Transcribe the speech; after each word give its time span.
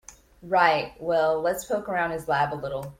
Right, 0.41 0.93
well 0.99 1.41
let's 1.41 1.65
poke 1.65 1.87
around 1.87 2.09
his 2.11 2.27
lab 2.27 2.51
a 2.55 2.55
little. 2.55 2.89